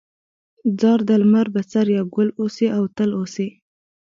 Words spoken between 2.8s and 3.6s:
تل اوسې